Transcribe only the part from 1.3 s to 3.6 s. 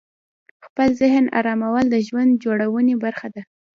آرامول د ژوند جوړونې برخه ده.